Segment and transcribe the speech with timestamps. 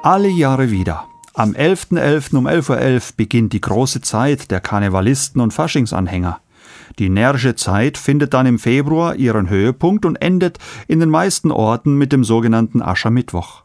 [0.03, 1.05] Alle Jahre wieder.
[1.35, 1.99] Am 11.11.
[1.99, 2.37] .11.
[2.37, 6.41] um 11.11 Uhr beginnt die große Zeit der Karnevalisten und Faschingsanhänger.
[6.99, 11.99] Die närrische Zeit findet dann im Februar ihren Höhepunkt und endet in den meisten Orten
[11.99, 13.64] mit dem sogenannten Aschermittwoch.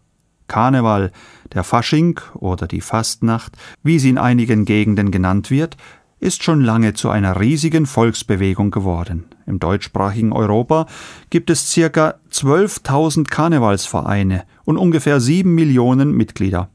[0.50, 1.14] Karneval,
[1.54, 5.78] der Fasching oder die Fastnacht, wie sie in einigen Gegenden genannt wird,
[6.20, 9.26] ist schon lange zu einer riesigen Volksbewegung geworden.
[9.46, 10.86] Im deutschsprachigen Europa
[11.30, 16.70] gibt es circa 12.000 Karnevalsvereine und ungefähr sieben Millionen Mitglieder.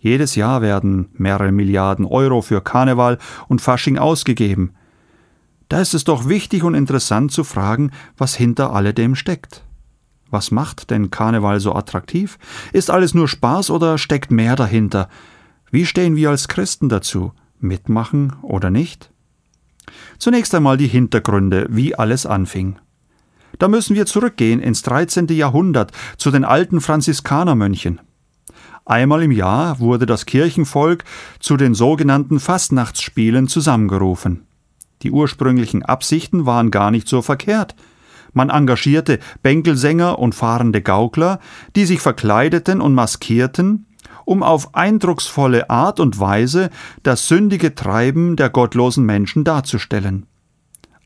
[0.00, 4.72] Jedes Jahr werden mehrere Milliarden Euro für Karneval und Fasching ausgegeben.
[5.68, 9.62] Da ist es doch wichtig und interessant zu fragen, was hinter alledem steckt.
[10.30, 12.38] Was macht denn Karneval so attraktiv?
[12.72, 15.08] Ist alles nur Spaß oder steckt mehr dahinter?
[15.70, 17.32] Wie stehen wir als Christen dazu?
[17.58, 19.10] Mitmachen oder nicht?
[20.18, 22.78] Zunächst einmal die Hintergründe, wie alles anfing.
[23.58, 25.26] Da müssen wir zurückgehen ins 13.
[25.28, 28.00] Jahrhundert zu den alten Franziskanermönchen.
[28.84, 31.04] Einmal im Jahr wurde das Kirchenvolk
[31.38, 34.46] zu den sogenannten Fastnachtsspielen zusammengerufen.
[35.02, 37.74] Die ursprünglichen Absichten waren gar nicht so verkehrt.
[38.32, 41.40] Man engagierte Bänkelsänger und fahrende Gaukler,
[41.76, 43.86] die sich verkleideten und maskierten,
[44.24, 46.70] um auf eindrucksvolle Art und Weise
[47.02, 50.26] das sündige Treiben der gottlosen Menschen darzustellen.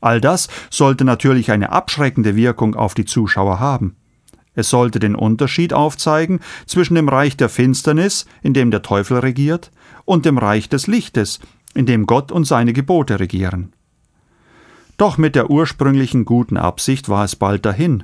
[0.01, 3.95] All das sollte natürlich eine abschreckende Wirkung auf die Zuschauer haben.
[4.53, 9.71] Es sollte den Unterschied aufzeigen zwischen dem Reich der Finsternis, in dem der Teufel regiert,
[10.05, 11.39] und dem Reich des Lichtes,
[11.73, 13.73] in dem Gott und seine Gebote regieren.
[14.97, 18.03] Doch mit der ursprünglichen guten Absicht war es bald dahin.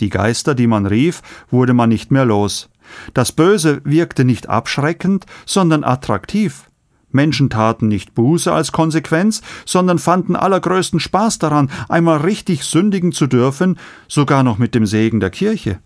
[0.00, 2.70] Die Geister, die man rief, wurde man nicht mehr los.
[3.14, 6.64] Das Böse wirkte nicht abschreckend, sondern attraktiv.
[7.10, 13.26] Menschen taten nicht Buße als Konsequenz, sondern fanden allergrößten Spaß daran, einmal richtig sündigen zu
[13.26, 13.78] dürfen,
[14.08, 15.78] sogar noch mit dem Segen der Kirche.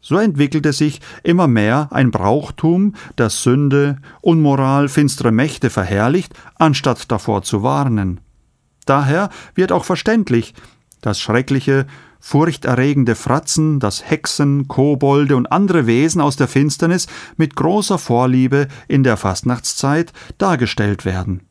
[0.00, 7.42] So entwickelte sich immer mehr ein Brauchtum, das Sünde, Unmoral, finstere Mächte verherrlicht, anstatt davor
[7.42, 8.20] zu warnen.
[8.86, 10.54] Daher wird auch verständlich,
[11.02, 11.86] dass schreckliche
[12.18, 19.04] furchterregende Fratzen, dass Hexen, Kobolde und andere Wesen aus der Finsternis mit großer Vorliebe in
[19.04, 21.42] der Fastnachtszeit dargestellt werden.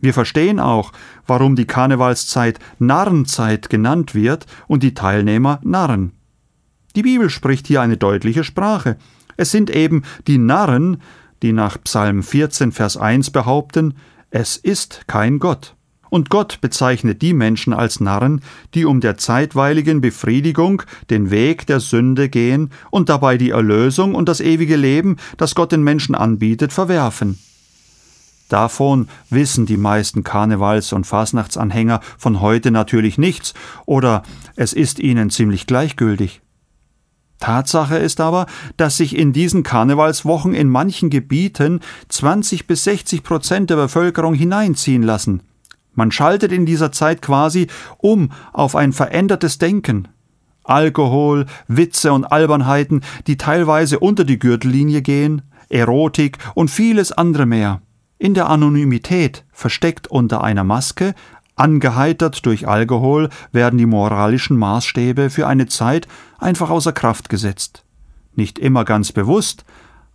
[0.00, 0.92] Wir verstehen auch,
[1.26, 6.12] warum die Karnevalszeit Narrenzeit genannt wird und die Teilnehmer Narren.
[6.96, 8.96] Die Bibel spricht hier eine deutliche Sprache.
[9.36, 11.00] Es sind eben die Narren,
[11.42, 13.94] die nach Psalm 14, Vers 1 behaupten,
[14.30, 15.76] es ist kein Gott.
[16.10, 18.40] Und Gott bezeichnet die Menschen als Narren,
[18.74, 24.28] die um der zeitweiligen Befriedigung den Weg der Sünde gehen und dabei die Erlösung und
[24.28, 27.38] das ewige Leben, das Gott den Menschen anbietet, verwerfen.
[28.48, 33.52] Davon wissen die meisten Karnevals- und Fasnachtsanhänger von heute natürlich nichts,
[33.84, 34.22] oder
[34.56, 36.40] es ist ihnen ziemlich gleichgültig.
[37.40, 43.70] Tatsache ist aber, dass sich in diesen Karnevalswochen in manchen Gebieten 20 bis 60 Prozent
[43.70, 45.42] der Bevölkerung hineinziehen lassen.
[45.98, 47.66] Man schaltet in dieser Zeit quasi
[47.96, 50.06] um auf ein verändertes Denken.
[50.62, 57.82] Alkohol, Witze und Albernheiten, die teilweise unter die Gürtellinie gehen, Erotik und vieles andere mehr.
[58.16, 61.16] In der Anonymität, versteckt unter einer Maske,
[61.56, 66.06] angeheitert durch Alkohol, werden die moralischen Maßstäbe für eine Zeit
[66.38, 67.82] einfach außer Kraft gesetzt.
[68.36, 69.64] Nicht immer ganz bewusst,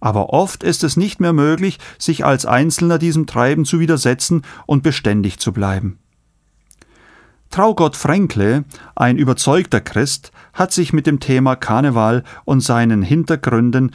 [0.03, 4.83] aber oft ist es nicht mehr möglich, sich als Einzelner diesem Treiben zu widersetzen und
[4.83, 5.97] beständig zu bleiben.
[7.49, 8.65] Traugott Fränkle,
[8.97, 13.91] ein überzeugter Christ, hat sich mit dem Thema Karneval und seinen Hintergründen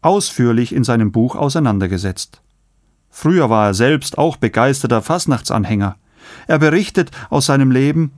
[0.00, 2.40] ausführlich in seinem Buch auseinandergesetzt.
[3.10, 5.96] Früher war er selbst auch begeisterter Fasnachtsanhänger.
[6.46, 8.12] Er berichtet aus seinem Leben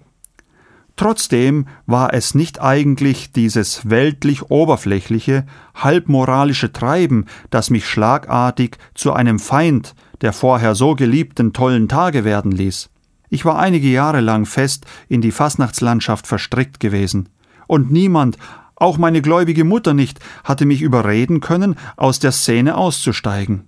[1.03, 9.41] Trotzdem war es nicht eigentlich dieses weltlich oberflächliche, halbmoralische Treiben, das mich schlagartig zu einem
[9.41, 12.89] Feind der vorher so geliebten tollen Tage werden ließ.
[13.31, 17.31] Ich war einige Jahre lang fest in die Fastnachtslandschaft verstrickt gewesen,
[17.67, 18.39] und niemand,
[18.77, 23.67] auch meine gläubige Mutter nicht, hatte mich überreden können, aus der Szene auszusteigen.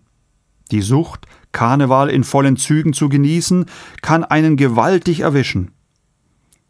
[0.70, 3.66] Die Sucht, Karneval in vollen Zügen zu genießen,
[4.02, 5.73] kann einen gewaltig erwischen.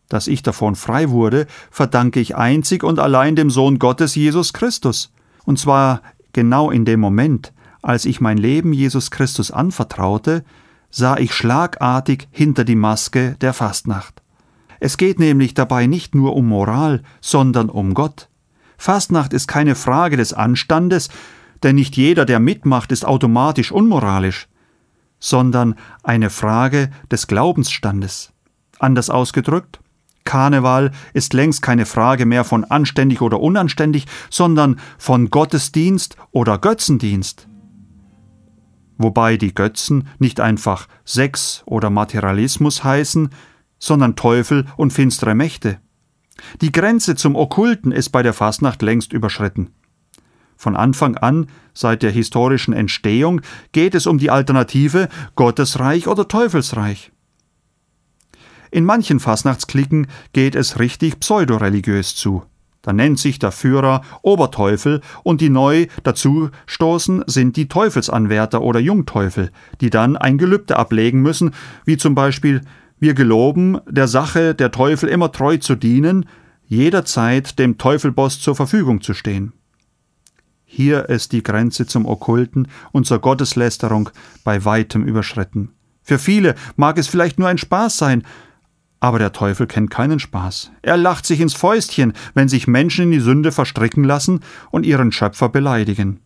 [0.09, 5.13] Dass ich davon frei wurde, verdanke ich einzig und allein dem Sohn Gottes Jesus Christus.
[5.45, 6.03] Und zwar
[6.33, 7.53] genau in dem Moment,
[7.83, 10.45] als ich mein Leben Jesus Christus anvertraute,
[10.91, 14.23] sah ich schlagartig hinter die Maske der Fastnacht.
[14.81, 18.29] Es geht nämlich dabei nicht nur um Moral, sondern um Gott.
[18.77, 21.09] Fastnacht ist keine Frage des Anstandes,
[21.63, 24.49] denn nicht jeder, der mitmacht, ist automatisch unmoralisch,
[25.19, 28.33] sondern eine Frage des Glaubensstandes.
[28.79, 29.81] Anders ausgedrückt,
[30.25, 37.49] Karneval ist längst keine Frage mehr von anständig oder unanständig, sondern von Gottesdienst oder Götzendienst.
[38.97, 43.31] Wobei die Götzen nicht einfach Sex oder Materialismus heißen,
[43.79, 45.81] sondern Teufel und finstere Mächte.
[46.61, 49.71] Die Grenze zum Okkulten ist bei der Fastnacht längst überschritten.
[50.57, 53.41] Von Anfang an, seit der historischen Entstehung,
[53.73, 57.13] geht es um die Alternative Gottesreich oder Teufelsreich.
[58.75, 62.43] In manchen Fastnachtsklicken geht es richtig pseudoreligiös zu.
[62.83, 69.53] Da nennt sich der Führer Oberteufel und die neu dazustoßen sind die Teufelsanwärter oder Jungteufel,
[69.81, 71.55] die dann ein Gelübde ablegen müssen,
[71.85, 72.63] wie zum Beispiel
[72.99, 76.27] wir geloben, der Sache der Teufel immer treu zu dienen,
[76.67, 79.53] jederzeit dem Teufelboss zur Verfügung zu stehen.
[80.65, 84.11] Hier ist die Grenze zum Okkulten und zur Gotteslästerung
[84.43, 85.71] bei weitem überschritten.
[86.05, 88.25] Für viele mag es vielleicht nur ein Spaß sein,
[89.05, 90.71] aber der Teufel kennt keinen Spaß.
[90.81, 94.41] Er lacht sich ins Fäustchen, wenn sich Menschen in die Sünde verstricken lassen
[94.71, 96.21] und ihren Schöpfer beleidigen.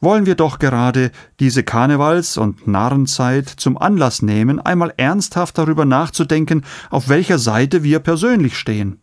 [0.00, 6.64] Wollen wir doch gerade diese Karnevals- und Narrenzeit zum Anlass nehmen, einmal ernsthaft darüber nachzudenken,
[6.90, 8.98] auf welcher Seite wir persönlich stehen.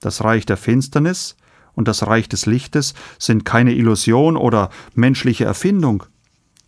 [0.00, 1.34] Das Reich der Finsternis
[1.72, 6.02] und das Reich des Lichtes sind keine Illusion oder menschliche Erfindung.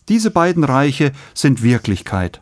[0.08, 2.40] Diese beiden Reiche sind Wirklichkeit.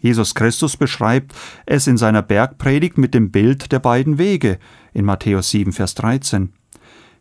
[0.00, 1.34] Jesus Christus beschreibt
[1.66, 4.58] es in seiner Bergpredigt mit dem Bild der beiden Wege
[4.92, 6.52] in Matthäus 7, Vers 13.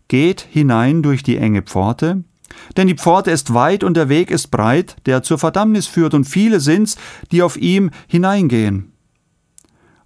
[0.07, 2.23] Geht hinein durch die enge Pforte,
[2.77, 6.25] denn die Pforte ist weit und der Weg ist breit, der zur Verdammnis führt, und
[6.25, 6.97] viele sind's,
[7.31, 8.91] die auf ihm hineingehen.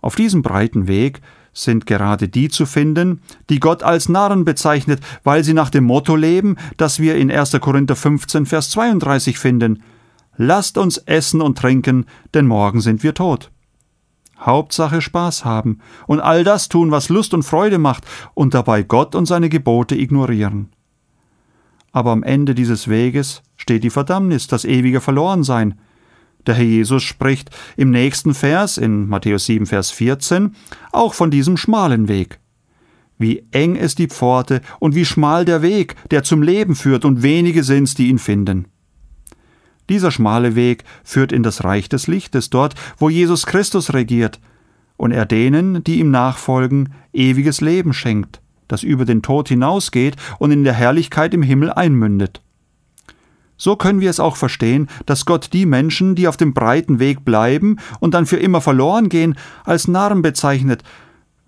[0.02, 1.22] Auf diesem breiten Weg
[1.54, 6.16] sind gerade die zu finden, die Gott als Narren bezeichnet, weil sie nach dem Motto
[6.16, 7.52] leben, das wir in 1.
[7.62, 9.84] Korinther 15, Vers 32 finden.
[10.36, 13.52] Lasst uns essen und trinken, denn morgen sind wir tot.
[14.40, 19.16] Hauptsache Spaß haben und all das tun, was Lust und Freude macht, und dabei Gott
[19.16, 20.70] und seine Gebote ignorieren.
[21.92, 25.80] Aber am Ende dieses Weges steht die Verdammnis, das ewige Verlorensein.
[26.46, 30.56] Der Herr Jesus spricht im nächsten Vers, in Matthäus 7, Vers 14,
[30.92, 32.40] auch von diesem schmalen Weg.
[33.18, 37.22] Wie eng ist die Pforte und wie schmal der Weg, der zum Leben führt, und
[37.22, 38.73] wenige sind's, die ihn finden.
[39.90, 44.40] Dieser schmale Weg führt in das Reich des Lichtes, dort, wo Jesus Christus regiert,
[44.98, 50.52] und er denen, die ihm nachfolgen, ewiges Leben schenkt, das über den Tod hinausgeht und
[50.52, 52.42] in der Herrlichkeit im Himmel einmündet.
[53.58, 57.24] So können wir es auch verstehen, dass Gott die Menschen, die auf dem breiten Weg
[57.24, 60.84] bleiben und dann für immer verloren gehen, als Narren bezeichnet,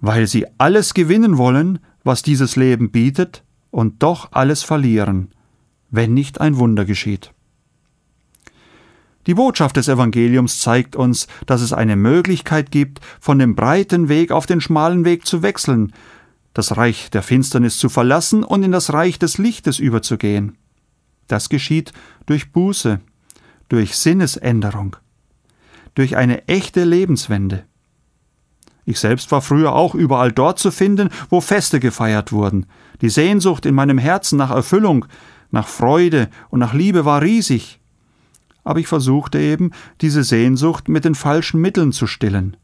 [0.01, 5.31] weil sie alles gewinnen wollen, was dieses Leben bietet, und doch alles verlieren,
[5.89, 7.34] wenn nicht ein Wunder geschieht.
[9.27, 14.31] Die Botschaft des Evangeliums zeigt uns, dass es eine Möglichkeit gibt, von dem breiten Weg
[14.31, 15.93] auf den schmalen Weg zu wechseln,
[16.53, 20.57] das Reich der Finsternis zu verlassen und in das Reich des Lichtes überzugehen.
[21.27, 21.91] Das geschieht
[22.27, 22.99] durch Buße,
[23.67, 24.95] durch Sinnesänderung,
[25.95, 27.65] durch eine echte Lebenswende.
[28.85, 32.67] Ich selbst war früher auch überall dort zu finden, wo Feste gefeiert wurden.
[33.01, 35.05] Die Sehnsucht in meinem Herzen nach Erfüllung,
[35.49, 37.79] nach Freude und nach Liebe war riesig
[38.65, 42.57] aber ich versuchte eben, diese Sehnsucht mit den falschen Mitteln zu stillen.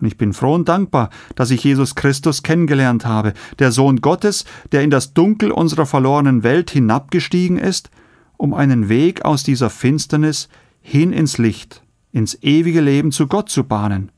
[0.00, 4.46] Und ich bin froh und dankbar, dass ich Jesus Christus kennengelernt habe, der Sohn Gottes,
[4.72, 7.90] der in das Dunkel unserer verlorenen Welt hinabgestiegen ist,
[8.38, 10.48] um einen Weg aus dieser Finsternis
[10.80, 14.10] hin ins Licht, ins ewige Leben zu Gott zu bahnen.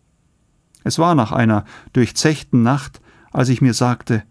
[0.85, 3.01] Es war nach einer durchzechten Nacht,
[3.33, 4.23] als ich mir sagte,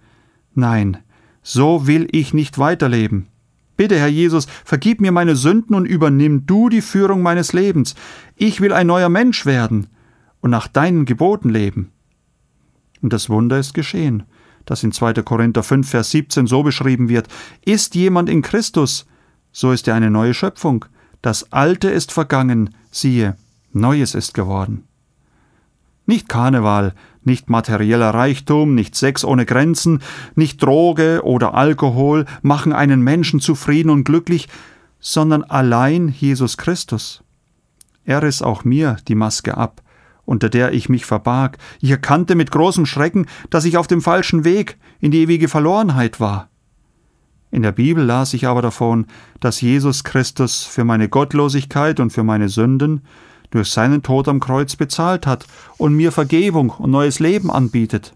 [0.54, 0.98] Nein,
[1.44, 3.28] so will ich nicht weiterleben.
[3.82, 7.96] Bitte, Herr Jesus, vergib mir meine Sünden und übernimm du die Führung meines Lebens.
[8.36, 9.88] Ich will ein neuer Mensch werden
[10.40, 11.90] und nach deinen Geboten leben.
[13.02, 14.22] Und das Wunder ist geschehen,
[14.66, 15.14] das in 2.
[15.24, 17.28] Korinther 5, Vers 17 so beschrieben wird.
[17.66, 19.08] Ist jemand in Christus,
[19.52, 20.86] so ist er eine neue Schöpfung.
[21.24, 23.36] Das Alte ist vergangen, siehe,
[23.74, 24.84] Neues ist geworden.
[26.06, 30.02] Nicht Karneval, nicht materieller Reichtum, nicht Sex ohne Grenzen,
[30.36, 34.48] nicht Droge oder Alkohol machen einen Menschen zufrieden und glücklich,
[35.00, 37.24] sondern allein Jesus Christus.
[38.06, 39.82] Er riss auch mir die Maske ab,
[40.26, 41.58] unter der ich mich verbarg.
[41.80, 46.20] Ich erkannte mit großem Schrecken, dass ich auf dem falschen Weg in die ewige Verlorenheit
[46.20, 46.50] war.
[47.52, 49.08] In der Bibel las ich aber davon,
[49.42, 53.02] dass Jesus Christus für meine Gottlosigkeit und für meine Sünden
[53.52, 55.46] durch seinen Tod am Kreuz bezahlt hat
[55.78, 58.16] und mir Vergebung und neues Leben anbietet.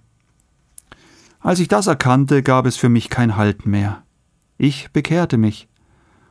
[1.39, 4.01] Als ich das erkannte, gab es für mich kein Halt mehr.
[4.57, 5.67] Ich bekehrte mich.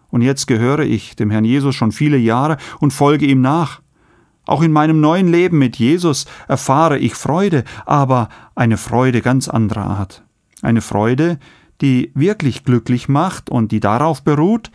[0.08, 3.80] Und jetzt gehöre ich dem Herrn Jesus schon viele Jahre und folge ihm nach.
[4.46, 9.86] Auch in meinem neuen Leben mit Jesus erfahre ich Freude, aber eine Freude ganz anderer
[9.86, 10.24] Art.
[10.62, 11.38] Eine Freude,
[11.80, 14.70] die wirklich glücklich macht und die darauf beruht,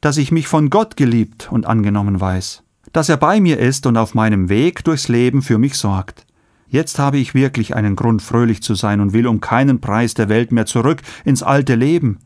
[0.00, 3.96] dass ich mich von Gott geliebt und angenommen weiß, dass er bei mir ist und
[3.96, 6.26] auf meinem Weg durchs Leben für mich sorgt.
[6.68, 10.28] Jetzt habe ich wirklich einen Grund, fröhlich zu sein und will um keinen Preis der
[10.28, 12.18] Welt mehr zurück ins alte Leben.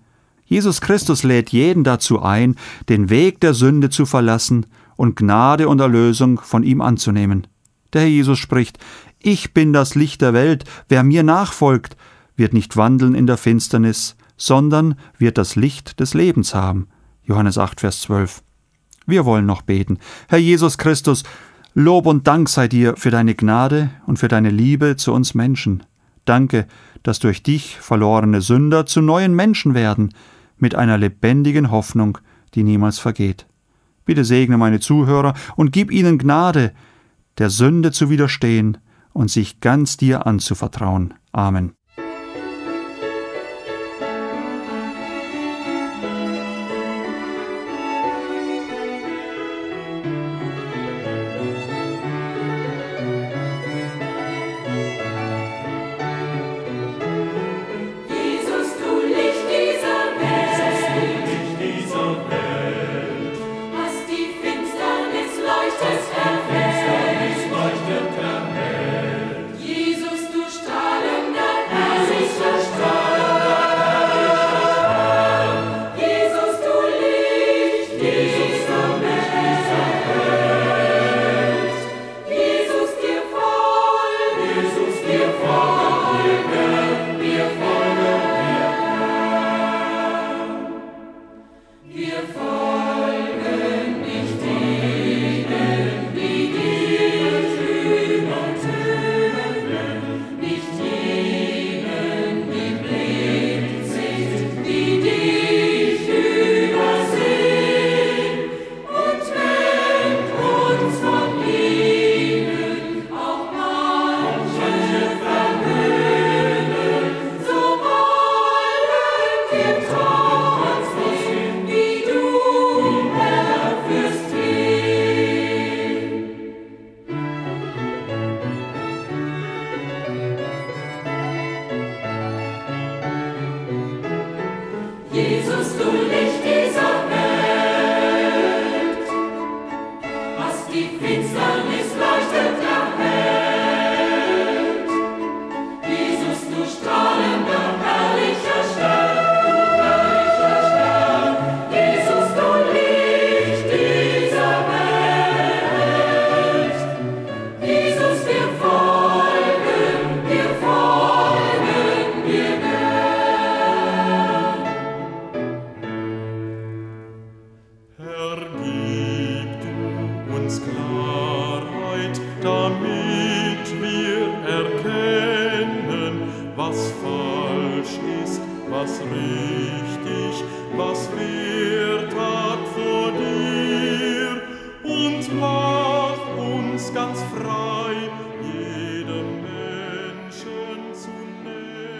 [0.44, 2.56] Jesus Christus lädt jeden dazu ein,
[2.90, 4.66] den Weg der Sünde zu verlassen
[4.96, 7.46] und Gnade und Erlösung von ihm anzunehmen.
[7.94, 8.78] Der Herr Jesus spricht,
[9.18, 11.96] Ich bin das Licht der Welt, wer mir nachfolgt,
[12.36, 16.88] wird nicht wandeln in der Finsternis, sondern wird das Licht des Lebens haben.
[17.22, 18.42] Johannes 8, Vers 12.
[19.06, 19.98] Wir wollen noch beten.
[20.28, 21.24] Herr Jesus Christus,
[21.74, 25.82] Lob und Dank sei dir für deine Gnade und für deine Liebe zu uns Menschen.
[26.24, 26.66] Danke,
[27.02, 30.14] dass durch dich verlorene Sünder zu neuen Menschen werden,
[30.56, 32.18] mit einer lebendigen Hoffnung,
[32.54, 33.46] die niemals vergeht.
[34.04, 36.72] Bitte segne meine Zuhörer und gib ihnen Gnade,
[37.38, 38.78] der Sünde zu widerstehen
[39.12, 41.14] und sich ganz dir anzuvertrauen.
[41.32, 41.72] Amen.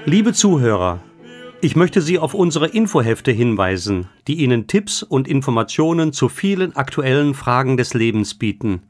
[0.07, 1.01] Liebe Zuhörer,
[1.63, 7.33] ich möchte Sie auf unsere Infohefte hinweisen, die Ihnen Tipps und Informationen zu vielen aktuellen
[7.33, 8.83] Fragen des Lebens bieten.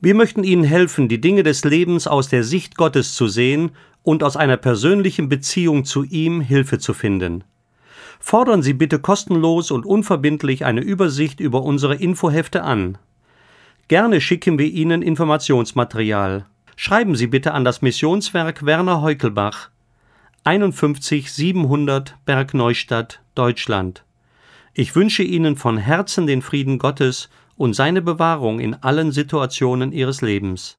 [0.00, 3.70] Wir möchten Ihnen helfen, die Dinge des Lebens aus der Sicht Gottes zu sehen
[4.08, 7.44] und aus einer persönlichen Beziehung zu ihm Hilfe zu finden.
[8.18, 12.96] Fordern Sie bitte kostenlos und unverbindlich eine Übersicht über unsere Infohefte an.
[13.88, 16.46] Gerne schicken wir Ihnen Informationsmaterial.
[16.74, 19.68] Schreiben Sie bitte an das Missionswerk Werner Heukelbach
[20.42, 24.04] 51 700 Bergneustadt, Deutschland.
[24.72, 30.22] Ich wünsche Ihnen von Herzen den Frieden Gottes und seine Bewahrung in allen Situationen Ihres
[30.22, 30.78] Lebens.